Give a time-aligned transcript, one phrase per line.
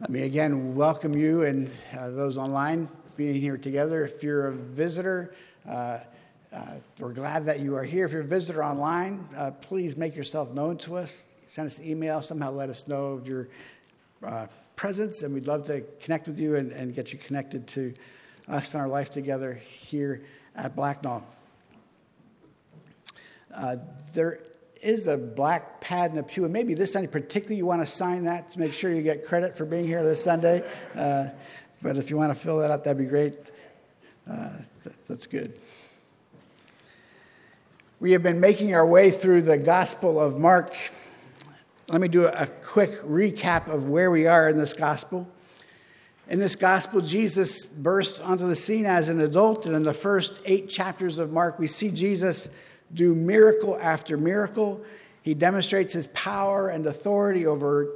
[0.00, 4.02] Let me again welcome you and uh, those online being here together.
[4.02, 5.34] If you're a visitor,
[5.68, 5.98] uh,
[6.50, 8.06] uh, we're glad that you are here.
[8.06, 11.28] If you're a visitor online, uh, please make yourself known to us.
[11.46, 13.50] Send us an email, somehow let us know of your
[14.24, 17.92] uh, presence, and we'd love to connect with you and, and, get you connected to
[18.48, 20.22] us and our life together here
[20.56, 21.22] at Blacknall.
[23.54, 23.76] Uh,
[24.14, 24.40] there
[24.82, 27.86] is a black pad in the pew, and maybe this Sunday particularly you want to
[27.86, 30.64] sign that to make sure you get credit for being here this Sunday.
[30.94, 31.26] Uh,
[31.82, 33.50] but if you want to fill that out, that'd be great.
[34.30, 34.50] Uh,
[34.82, 35.58] th- that's good.
[38.00, 40.74] We have been making our way through the Gospel of Mark.
[41.88, 45.28] Let me do a quick recap of where we are in this Gospel.
[46.28, 50.40] In this Gospel, Jesus bursts onto the scene as an adult, and in the first
[50.46, 52.48] eight chapters of Mark, we see Jesus
[52.92, 54.84] do miracle after miracle.
[55.22, 57.92] He demonstrates his power and authority over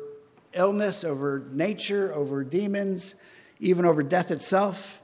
[0.52, 3.14] illness, over nature, over demons,
[3.58, 5.00] even over death itself.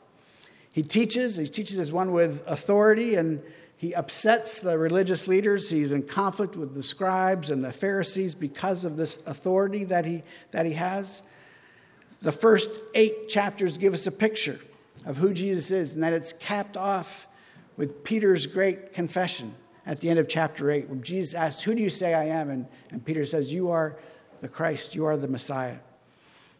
[0.72, 3.42] He teaches, he teaches as one with authority, and
[3.76, 5.70] he upsets the religious leaders.
[5.70, 10.22] He's in conflict with the scribes and the Pharisees because of this authority that he,
[10.52, 11.22] that he has.
[12.22, 14.60] The first eight chapters give us a picture
[15.06, 17.26] of who Jesus is, and that it's capped off
[17.76, 19.54] with Peter's great confession
[19.86, 22.50] at the end of chapter 8, when Jesus asks, Who do you say I am?
[22.50, 23.98] And, and Peter says, You are
[24.40, 25.78] the Christ, you are the Messiah.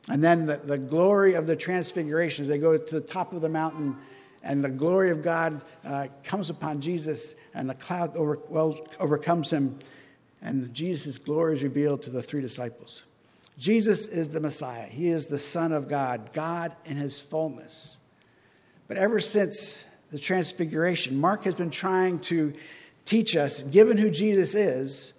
[0.09, 3.43] And then the, the glory of the transfiguration as they go to the top of
[3.43, 3.97] the mountain,
[4.43, 9.51] and the glory of God uh, comes upon Jesus, and the cloud over, well, overcomes
[9.51, 9.79] him,
[10.41, 13.05] and Jesus' glory is revealed to the three disciples.
[13.59, 14.87] Jesus is the Messiah.
[14.87, 17.99] He is the Son of God, God in his fullness.
[18.89, 22.55] But ever since the Transfiguration, Mark has been trying to
[23.11, 25.13] teach us, given who Jesus is,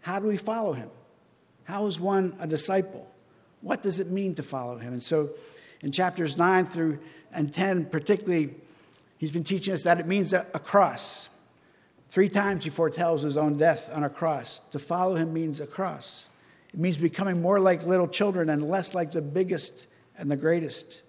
[0.00, 0.88] how do we follow him?
[1.64, 3.10] How is one a disciple?
[3.62, 4.92] What does it mean to follow him?
[4.92, 5.30] And so
[5.82, 7.00] in chapters 9 through
[7.32, 8.54] and 10, particularly,
[9.18, 11.28] he's been teaching us that it means a, a cross.
[12.10, 14.60] Three times he foretells his own death on a cross.
[14.70, 16.28] To follow him means a cross.
[16.72, 21.02] It means becoming more like little children and less like the biggest and the greatest.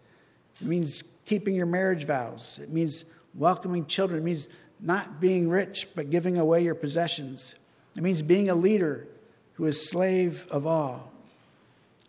[0.60, 2.58] It means keeping your marriage vows.
[2.58, 3.06] It means
[3.36, 4.22] welcoming children.
[4.22, 4.48] It means
[4.80, 7.56] not being rich, but giving away your possessions.
[7.96, 9.08] It means being a leader
[9.54, 11.12] who is slave of all.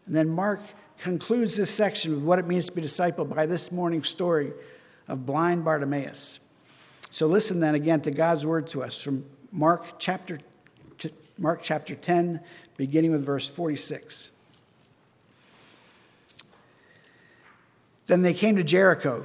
[0.07, 0.61] And then Mark
[0.99, 4.53] concludes this section with what it means to be a disciple by this morning's story
[5.07, 6.41] of blind Bartimaeus.
[7.11, 10.41] So listen then again to God's word to us from Mark chapter,
[11.39, 12.41] Mark chapter 10,
[12.77, 14.31] beginning with verse 46.
[18.07, 19.25] Then they came to Jericho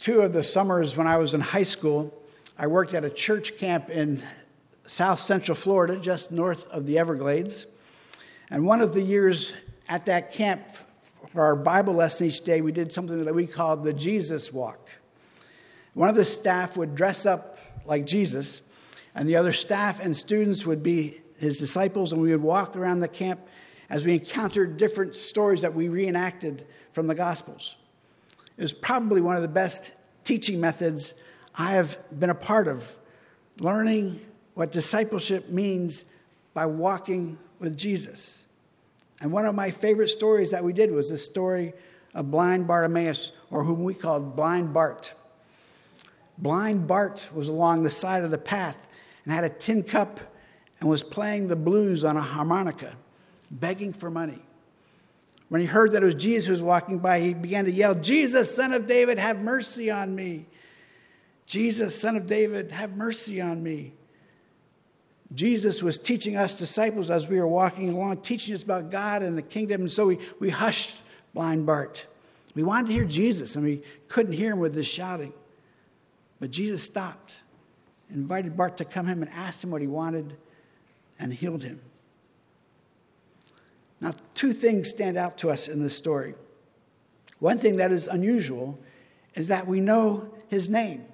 [0.00, 2.10] Two of the summers when I was in high school,
[2.58, 4.22] I worked at a church camp in
[4.86, 7.66] south central Florida, just north of the Everglades.
[8.48, 9.54] And one of the years
[9.90, 10.62] at that camp,
[11.34, 14.88] for our Bible lesson each day, we did something that we called the Jesus Walk.
[15.92, 18.62] One of the staff would dress up like Jesus,
[19.14, 23.00] and the other staff and students would be his disciples, and we would walk around
[23.00, 23.40] the camp
[23.90, 27.76] as we encountered different stories that we reenacted from the Gospels
[28.60, 29.92] is probably one of the best
[30.22, 31.14] teaching methods
[31.54, 32.94] I have been a part of,
[33.58, 34.20] learning
[34.54, 36.04] what discipleship means
[36.52, 38.44] by walking with Jesus.
[39.20, 41.72] And one of my favorite stories that we did was the story
[42.14, 45.14] of blind Bartimaeus, or whom we called Blind Bart.
[46.36, 48.86] Blind Bart was along the side of the path
[49.24, 50.20] and had a tin cup
[50.80, 52.94] and was playing the blues on a harmonica,
[53.50, 54.42] begging for money.
[55.50, 57.96] When he heard that it was Jesus who was walking by, he began to yell,
[57.96, 60.46] Jesus, son of David, have mercy on me.
[61.44, 63.92] Jesus, son of David, have mercy on me.
[65.34, 69.36] Jesus was teaching us disciples as we were walking along, teaching us about God and
[69.36, 69.80] the kingdom.
[69.80, 71.02] And so we, we hushed
[71.34, 72.06] blind Bart.
[72.54, 75.32] We wanted to hear Jesus, and we couldn't hear him with this shouting.
[76.38, 77.34] But Jesus stopped,
[78.08, 80.36] invited Bart to come him and asked him what he wanted,
[81.18, 81.80] and healed him.
[84.00, 86.34] Now, two things stand out to us in this story.
[87.38, 88.78] One thing that is unusual
[89.34, 91.04] is that we know his name.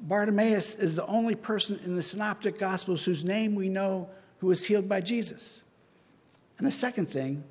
[0.00, 4.66] Bartimaeus is the only person in the Synoptic Gospels whose name we know who was
[4.66, 5.62] healed by Jesus.
[6.58, 7.44] And the second thing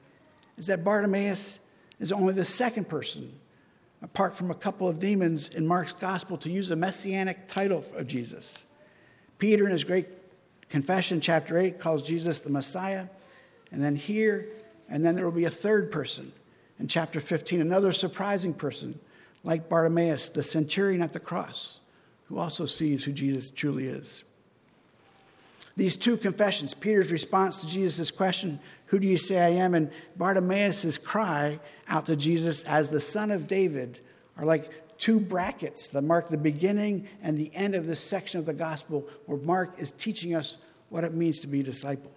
[0.57, 1.59] is that Bartimaeus
[1.99, 3.31] is only the second person,
[4.01, 8.07] apart from a couple of demons in Mark's Gospel, to use a messianic title of
[8.07, 8.65] Jesus.
[9.37, 10.07] Peter, in his great
[10.69, 13.07] confession, chapter 8, calls Jesus the Messiah.
[13.71, 14.47] And then here,
[14.89, 16.31] and then there will be a third person
[16.79, 18.99] in chapter 15, another surprising person
[19.43, 21.79] like Bartimaeus, the centurion at the cross,
[22.25, 24.23] who also sees who Jesus truly is.
[25.75, 29.73] These two confessions, Peter's response to Jesus' question, Who do you say I am?
[29.73, 33.99] and Bartimaeus' cry out to Jesus as the son of David,
[34.37, 38.45] are like two brackets that mark the beginning and the end of this section of
[38.45, 40.57] the gospel where Mark is teaching us
[40.89, 42.11] what it means to be a disciple.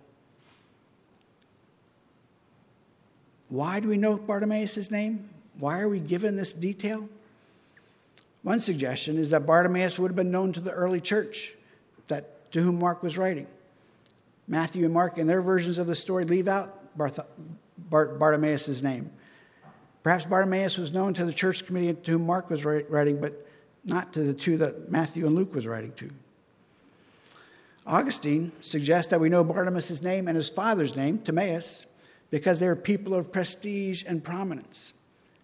[3.55, 5.29] Why do we know Bartimaeus' name?
[5.61, 7.09] Why are we given this detail?
[8.43, 11.55] One suggestion is that Bartimaeus would have been known to the early church
[12.09, 13.47] that, to whom Mark was writing.
[14.49, 17.21] Matthew and Mark, in their versions of the story, leave out Barth-
[17.79, 19.13] Bart- Bartimaeus' name.
[20.03, 23.47] Perhaps Bartimaeus was known to the church committee to whom Mark was writing, but
[23.85, 26.11] not to the two that Matthew and Luke was writing to.
[27.87, 31.87] Augustine suggests that we know Bartimaeus' name and his father's name, Timaeus,
[32.31, 34.95] because they were people of prestige and prominence.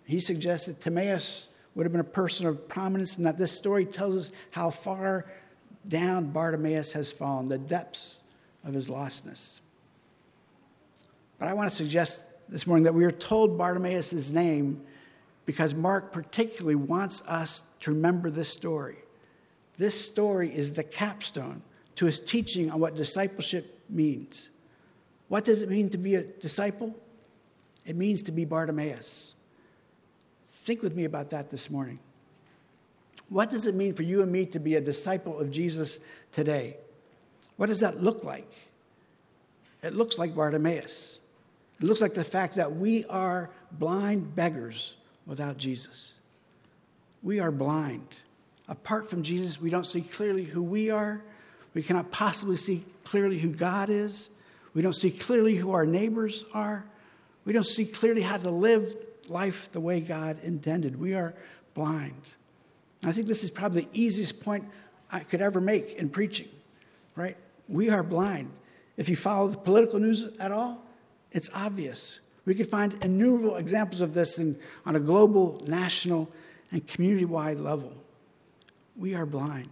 [0.04, 3.84] He suggests that Timaeus would have been a person of prominence, and that this story
[3.84, 5.26] tells us how far
[5.86, 8.22] down Bartimaeus has fallen, the depths
[8.64, 9.60] of his lostness.
[11.38, 14.82] But I want to suggest this morning that we are told Bartimaeus' name
[15.46, 18.98] because Mark particularly wants us to remember this story.
[19.78, 21.62] This story is the capstone
[21.94, 24.50] to his teaching on what discipleship means.
[25.30, 26.92] What does it mean to be a disciple?
[27.86, 29.36] It means to be Bartimaeus.
[30.64, 32.00] Think with me about that this morning.
[33.28, 36.00] What does it mean for you and me to be a disciple of Jesus
[36.32, 36.78] today?
[37.58, 38.50] What does that look like?
[39.84, 41.20] It looks like Bartimaeus.
[41.80, 44.96] It looks like the fact that we are blind beggars
[45.26, 46.14] without Jesus.
[47.22, 48.08] We are blind.
[48.66, 51.22] Apart from Jesus, we don't see clearly who we are.
[51.72, 54.28] We cannot possibly see clearly who God is.
[54.74, 56.84] We don't see clearly who our neighbors are.
[57.44, 58.94] We don't see clearly how to live
[59.28, 60.98] life the way God intended.
[60.98, 61.34] We are
[61.74, 62.22] blind.
[63.02, 64.68] And I think this is probably the easiest point
[65.10, 66.48] I could ever make in preaching,
[67.16, 67.36] right?
[67.68, 68.50] We are blind.
[68.96, 70.84] If you follow the political news at all,
[71.32, 72.20] it's obvious.
[72.44, 76.30] We could find innumerable examples of this in, on a global, national,
[76.72, 77.92] and community wide level.
[78.96, 79.70] We are blind.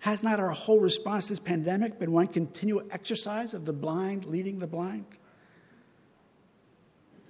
[0.00, 4.26] Has not our whole response to this pandemic been one continual exercise of the blind
[4.26, 5.04] leading the blind?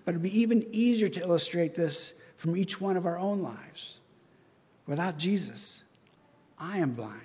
[0.04, 3.98] But it'd be even easier to illustrate this from each one of our own lives.
[4.86, 5.82] Without Jesus,
[6.58, 7.20] I am blind.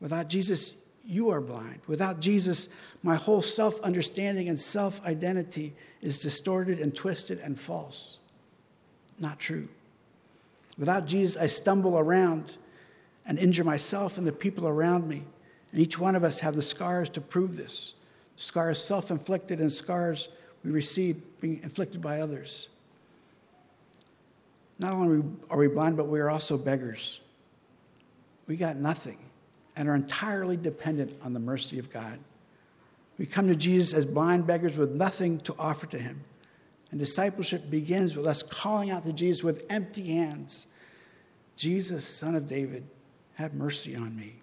[0.00, 0.74] Without Jesus,
[1.04, 1.80] you are blind.
[1.86, 2.68] Without Jesus,
[3.02, 8.18] my whole self understanding and self identity is distorted and twisted and false.
[9.18, 9.68] Not true.
[10.78, 12.56] Without Jesus, I stumble around
[13.26, 15.22] and injure myself and the people around me.
[15.70, 17.94] And each one of us have the scars to prove this
[18.36, 20.28] scars self inflicted and scars
[20.64, 22.68] we receive being inflicted by others.
[24.78, 27.20] Not only are we blind, but we are also beggars.
[28.46, 29.18] We got nothing
[29.76, 32.18] and are entirely dependent on the mercy of God.
[33.18, 36.24] We come to Jesus as blind beggars with nothing to offer to him.
[36.90, 40.66] And discipleship begins with us calling out to Jesus with empty hands
[41.54, 42.84] Jesus, Son of David,
[43.42, 44.34] have mercy on me.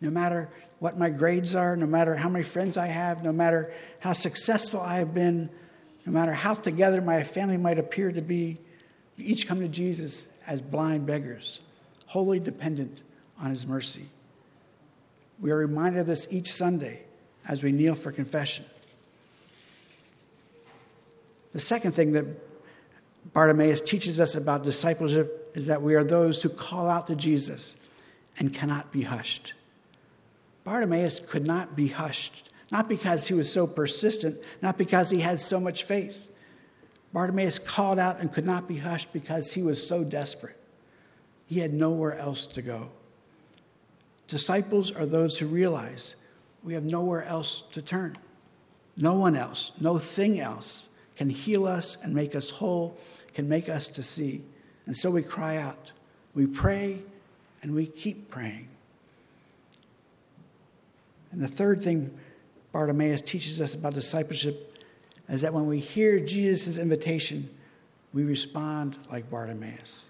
[0.00, 3.72] No matter what my grades are, no matter how many friends I have, no matter
[4.00, 5.48] how successful I have been,
[6.06, 8.58] no matter how together my family might appear to be,
[9.16, 11.60] we each come to Jesus as blind beggars,
[12.06, 13.00] wholly dependent
[13.42, 14.08] on his mercy.
[15.40, 17.00] We are reminded of this each Sunday
[17.46, 18.66] as we kneel for confession.
[21.52, 22.26] The second thing that
[23.32, 27.76] Bartimaeus teaches us about discipleship is that we are those who call out to Jesus
[28.38, 29.54] and cannot be hushed.
[30.64, 35.40] Bartimaeus could not be hushed, not because he was so persistent, not because he had
[35.40, 36.30] so much faith.
[37.12, 40.56] Bartimaeus called out and could not be hushed because he was so desperate.
[41.46, 42.90] He had nowhere else to go.
[44.26, 46.16] Disciples are those who realize
[46.62, 48.18] we have nowhere else to turn.
[48.96, 52.98] No one else, no thing else can heal us and make us whole,
[53.32, 54.42] can make us to see.
[54.88, 55.92] And so we cry out.
[56.34, 57.02] We pray
[57.62, 58.68] and we keep praying.
[61.30, 62.18] And the third thing
[62.72, 64.82] Bartimaeus teaches us about discipleship
[65.28, 67.50] is that when we hear Jesus' invitation,
[68.14, 70.08] we respond like Bartimaeus.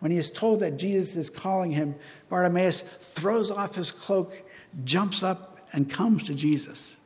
[0.00, 1.94] When he is told that Jesus is calling him,
[2.28, 4.42] Bartimaeus throws off his cloak,
[4.84, 6.96] jumps up, and comes to Jesus.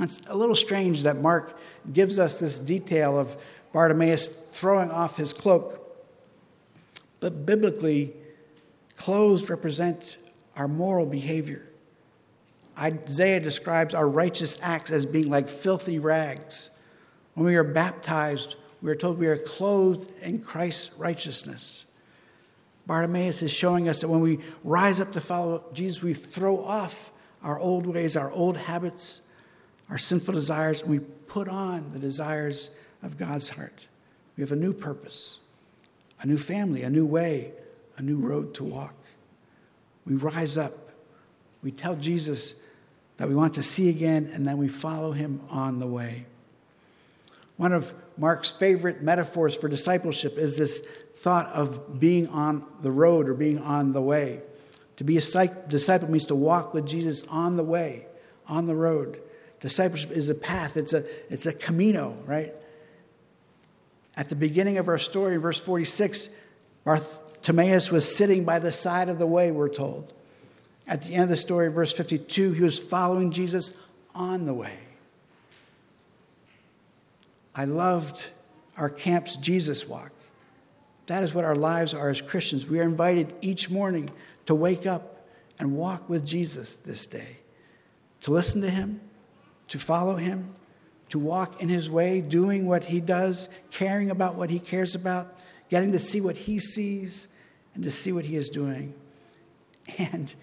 [0.00, 1.56] It's a little strange that Mark
[1.92, 3.36] gives us this detail of
[3.72, 5.84] Bartimaeus throwing off his cloak.
[7.20, 8.12] But biblically,
[8.96, 10.16] clothes represent
[10.54, 11.62] our moral behavior.
[12.78, 16.70] Isaiah describes our righteous acts as being like filthy rags.
[17.34, 21.86] When we are baptized, we are told we are clothed in Christ's righteousness.
[22.86, 27.10] Bartimaeus is showing us that when we rise up to follow Jesus, we throw off
[27.42, 29.22] our old ways, our old habits,
[29.90, 32.70] our sinful desires, and we put on the desires
[33.02, 33.86] of God's heart.
[34.36, 35.40] We have a new purpose,
[36.20, 37.52] a new family, a new way,
[37.96, 38.94] a new road to walk.
[40.06, 40.72] We rise up.
[41.62, 42.54] We tell Jesus
[43.16, 46.26] that we want to see again, and then we follow him on the way.
[47.56, 53.28] One of Mark's favorite metaphors for discipleship is this thought of being on the road
[53.28, 54.40] or being on the way.
[54.96, 58.06] To be a disciple means to walk with Jesus on the way,
[58.46, 59.20] on the road.
[59.60, 62.54] Discipleship is a path, it's a, it's a camino, right?
[64.16, 66.30] At the beginning of our story, verse 46,
[66.84, 70.12] Bartimaeus was sitting by the side of the way, we're told.
[70.88, 73.76] At the end of the story, verse 52, he was following Jesus
[74.14, 74.78] on the way.
[77.54, 78.28] I loved
[78.76, 80.12] our camp's Jesus walk.
[81.06, 82.66] That is what our lives are as Christians.
[82.66, 84.10] We are invited each morning
[84.46, 85.26] to wake up
[85.58, 87.38] and walk with Jesus this day,
[88.22, 89.00] to listen to him,
[89.68, 90.54] to follow him,
[91.10, 95.38] to walk in his way, doing what he does, caring about what he cares about,
[95.70, 97.28] getting to see what he sees,
[97.74, 98.94] and to see what he is doing.
[99.98, 100.34] And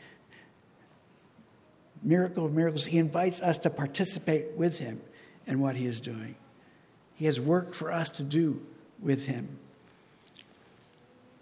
[2.01, 5.01] miracle of miracles, he invites us to participate with him
[5.45, 6.35] in what he is doing.
[7.15, 8.61] He has work for us to do
[8.99, 9.57] with him.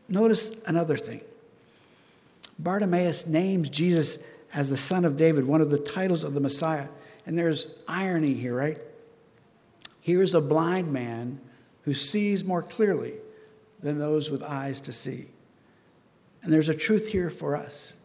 [0.10, 1.22] Notice another thing.
[2.60, 4.20] Bartimaeus names Jesus
[4.54, 6.88] as the son of David, one of the titles of the Messiah.
[7.26, 8.78] And there's irony here, right?
[10.02, 11.40] Here's a blind man
[11.84, 13.14] who sees more clearly
[13.82, 15.28] than those with eyes to see.
[16.44, 17.96] And there's a truth here for us.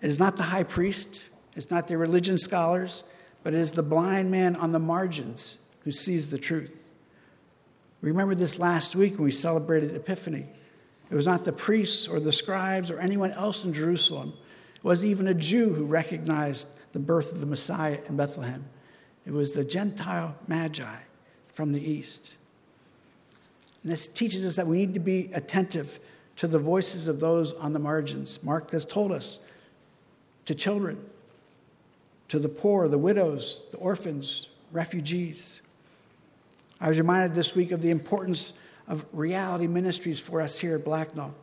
[0.00, 1.24] It is not the high priest,
[1.54, 3.02] it's not the religion scholars,
[3.42, 6.84] but it is the blind man on the margins who sees the truth.
[8.00, 10.46] Remember this last week when we celebrated Epiphany.
[11.10, 14.32] It was not the priests or the scribes or anyone else in Jerusalem.
[14.76, 18.64] It was even a Jew who recognized the birth of the Messiah in Bethlehem.
[19.26, 20.96] It was the Gentile Magi
[21.52, 22.34] from the east.
[23.82, 25.98] And this teaches us that we need to be attentive
[26.36, 28.42] to the voices of those on the margins.
[28.42, 29.38] Mark has told us
[30.46, 30.98] to children,
[32.28, 35.62] to the poor, the widows, the orphans, refugees.
[36.80, 38.52] I was reminded this week of the importance
[38.88, 41.34] of reality ministries for us here at Blacknall.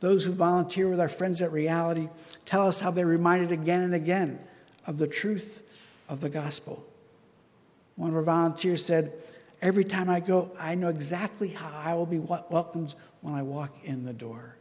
[0.00, 2.08] Those who volunteer with our friends at Reality
[2.44, 4.40] tell us how they're reminded again and again
[4.86, 5.62] of the truth
[6.08, 6.84] of the gospel.
[7.96, 9.12] One of our volunteers said,
[9.60, 13.72] Every time I go, I know exactly how I will be welcomed when I walk
[13.84, 14.56] in the door.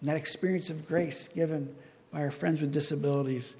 [0.00, 1.74] And that experience of grace given
[2.10, 3.56] by our friends with disabilities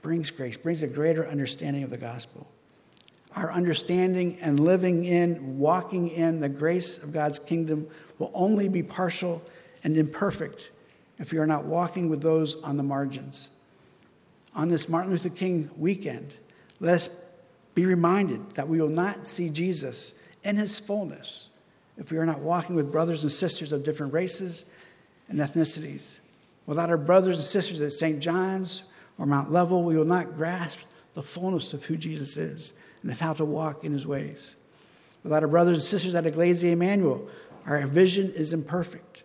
[0.00, 2.46] brings grace, brings a greater understanding of the gospel.
[3.36, 7.86] Our understanding and living in, walking in the grace of God's kingdom
[8.18, 9.42] will only be partial
[9.84, 10.70] and imperfect
[11.18, 13.50] if we are not walking with those on the margins.
[14.54, 16.34] On this Martin Luther King weekend,
[16.80, 17.08] let us
[17.74, 21.48] be reminded that we will not see Jesus in his fullness
[21.96, 24.64] if we are not walking with brothers and sisters of different races
[25.28, 26.20] and ethnicities.
[26.66, 28.20] Without our brothers and sisters at St.
[28.20, 28.82] John's
[29.18, 30.80] or Mount Level, we will not grasp
[31.14, 34.56] the fullness of who Jesus is and of how to walk in his ways.
[35.22, 37.28] Without our brothers and sisters at Iglesia Emmanuel,
[37.66, 39.22] our vision is imperfect.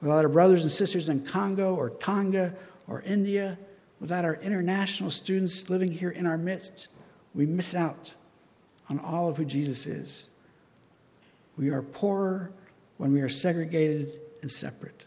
[0.00, 2.54] Without our brothers and sisters in Congo or Tonga
[2.88, 3.58] or India,
[4.00, 6.88] without our international students living here in our midst,
[7.34, 8.14] we miss out
[8.88, 10.30] on all of who Jesus is.
[11.56, 12.50] We are poorer
[12.96, 15.04] when we are segregated and separate.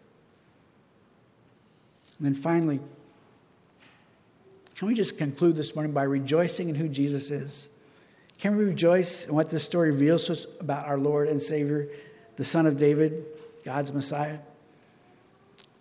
[2.18, 2.80] And then finally,
[4.76, 7.70] can we just conclude this morning by rejoicing in who Jesus is?
[8.38, 11.88] Can we rejoice in what this story reveals to us about our Lord and Savior,
[12.36, 13.26] the Son of David,
[13.64, 14.40] God's Messiah?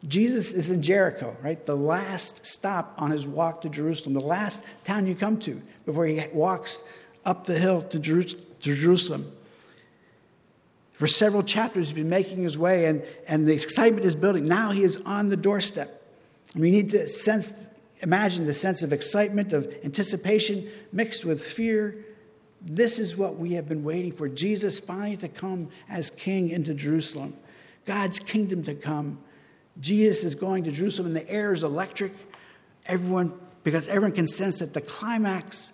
[0.07, 1.65] Jesus is in Jericho, right?
[1.65, 6.07] The last stop on his walk to Jerusalem, the last town you come to before
[6.07, 6.83] he walks
[7.25, 7.99] up the hill to
[8.61, 9.33] Jerusalem.
[10.93, 14.47] For several chapters, he's been making his way, and, and the excitement is building.
[14.47, 16.03] Now he is on the doorstep.
[16.55, 17.53] We need to sense,
[18.01, 22.05] imagine the sense of excitement, of anticipation mixed with fear.
[22.61, 26.75] This is what we have been waiting for Jesus finally to come as king into
[26.75, 27.35] Jerusalem,
[27.85, 29.19] God's kingdom to come.
[29.81, 32.12] Jesus is going to Jerusalem, and the air is electric.
[32.87, 33.33] Everyone,
[33.64, 35.73] because everyone can sense that the climax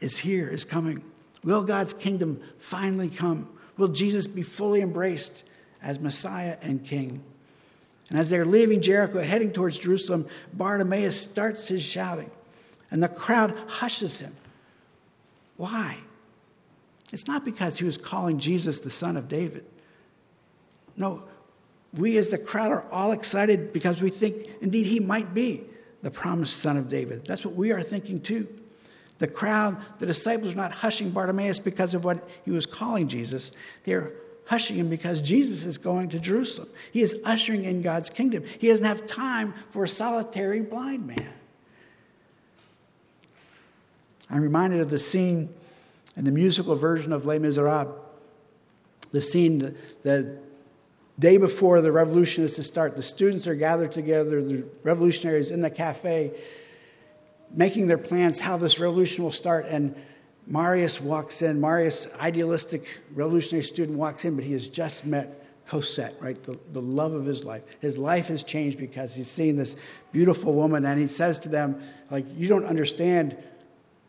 [0.00, 1.02] is here, is coming.
[1.42, 3.48] Will God's kingdom finally come?
[3.76, 5.44] Will Jesus be fully embraced
[5.82, 7.22] as Messiah and King?
[8.10, 12.30] And as they're leaving Jericho, heading towards Jerusalem, Bartimaeus starts his shouting,
[12.90, 14.34] and the crowd hushes him.
[15.56, 15.98] Why?
[17.12, 19.64] It's not because he was calling Jesus the son of David.
[20.96, 21.24] No,
[21.94, 25.64] we as the crowd are all excited because we think indeed he might be
[26.02, 27.24] the promised son of David.
[27.24, 28.48] That's what we are thinking too.
[29.18, 33.52] The crowd, the disciples are not hushing Bartimaeus because of what he was calling Jesus.
[33.84, 34.12] They're
[34.46, 36.68] hushing him because Jesus is going to Jerusalem.
[36.92, 38.44] He is ushering in God's kingdom.
[38.58, 41.32] He doesn't have time for a solitary blind man.
[44.30, 45.48] I'm reminded of the scene
[46.16, 47.94] in the musical version of Les Miserables.
[49.12, 50.38] The scene, the
[51.18, 55.62] day before the revolution is to start, the students are gathered together, the revolutionaries in
[55.62, 56.32] the cafe,
[57.50, 59.66] making their plans how this revolution will start.
[59.66, 59.94] And
[60.46, 61.60] Marius walks in.
[61.60, 66.40] Marius, idealistic revolutionary student, walks in, but he has just met Cosette, right?
[66.44, 67.64] The, the love of his life.
[67.80, 69.74] His life has changed because he's seen this
[70.12, 73.36] beautiful woman, and he says to them, like, you don't understand.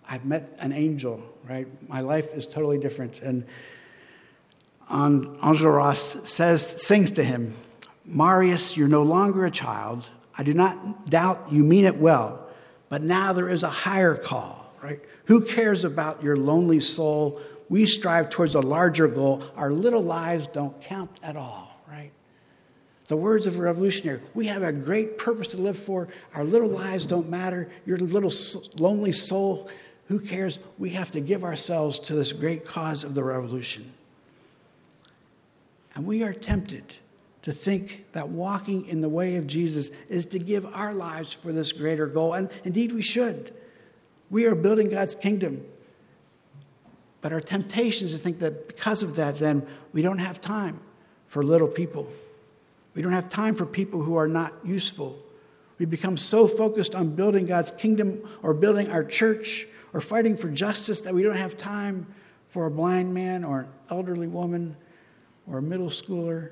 [0.07, 1.67] I've met an angel, right?
[1.89, 3.19] My life is totally different.
[3.21, 3.45] And
[4.89, 7.53] Enjolras says, sings to him,
[8.05, 10.09] Marius, you're no longer a child.
[10.37, 12.47] I do not doubt you mean it well,
[12.89, 14.99] but now there is a higher call, right?
[15.25, 17.41] Who cares about your lonely soul?
[17.69, 19.43] We strive towards a larger goal.
[19.57, 22.11] Our little lives don't count at all, right?
[23.07, 26.07] The words of a revolutionary we have a great purpose to live for.
[26.33, 27.69] Our little lives don't matter.
[27.85, 28.31] Your little
[28.77, 29.69] lonely soul,
[30.07, 30.59] who cares?
[30.77, 33.91] We have to give ourselves to this great cause of the revolution.
[35.97, 36.93] And we are tempted
[37.41, 41.51] to think that walking in the way of Jesus is to give our lives for
[41.51, 42.35] this greater goal.
[42.35, 43.51] And indeed, we should.
[44.29, 45.65] We are building God's kingdom.
[47.21, 50.79] But our temptation is to think that because of that, then we don't have time
[51.25, 52.07] for little people.
[52.93, 55.17] We don't have time for people who are not useful.
[55.79, 60.49] We become so focused on building God's kingdom or building our church or fighting for
[60.49, 62.05] justice that we don't have time
[62.45, 64.77] for a blind man or an elderly woman
[65.49, 66.51] or a middle schooler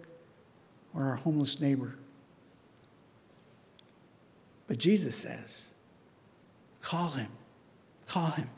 [0.93, 1.95] or our homeless neighbor.
[4.67, 5.69] But Jesus says,
[6.81, 7.27] call him.
[8.08, 8.49] Call him.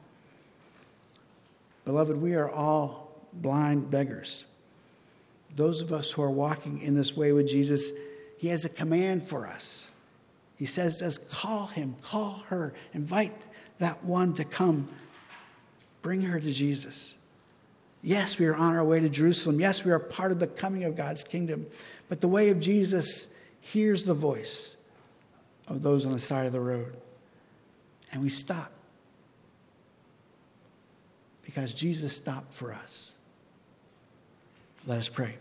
[1.85, 4.45] Beloved, we are all blind beggars.
[5.55, 7.91] Those of us who are walking in this way with Jesus,
[8.37, 9.89] he has a command for us.
[10.57, 13.47] He says to us, call him, call her, invite
[13.79, 14.89] that one to come,
[16.01, 17.17] bring her to Jesus.
[18.07, 19.59] Yes, we are on our way to Jerusalem.
[19.59, 21.67] Yes, we are part of the coming of God's kingdom.
[22.07, 24.77] But the way of Jesus hears the voice
[25.67, 26.95] of those on the side of the road.
[28.13, 28.71] And we stop
[31.43, 33.13] because Jesus stopped for us.
[34.85, 35.35] Let us pray.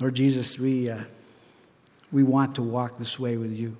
[0.00, 1.02] Lord Jesus, we, uh,
[2.10, 3.76] we want to walk this way with you.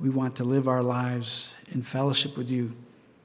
[0.00, 2.74] We want to live our lives in fellowship with you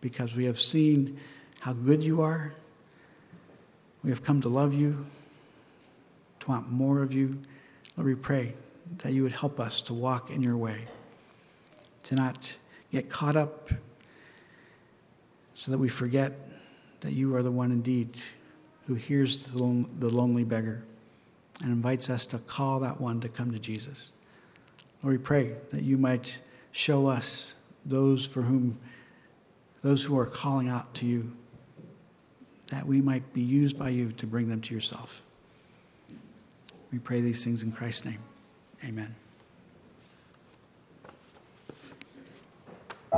[0.01, 1.17] because we have seen
[1.61, 2.53] how good you are.
[4.03, 5.05] We have come to love you,
[6.41, 7.39] to want more of you.
[7.95, 8.55] Lord, we pray
[8.97, 10.85] that you would help us to walk in your way,
[12.03, 12.57] to not
[12.91, 13.69] get caught up
[15.53, 16.33] so that we forget
[16.99, 18.19] that you are the one indeed
[18.85, 19.57] who hears the
[20.09, 20.83] lonely beggar
[21.61, 24.11] and invites us to call that one to come to Jesus.
[25.01, 26.37] Lord, we pray that you might
[26.75, 28.77] show us those for whom,
[29.81, 31.31] those who are calling out to you,
[32.67, 35.21] that we might be used by you to bring them to yourself.
[36.91, 38.19] We pray these things in Christ's name.
[38.83, 39.15] Amen.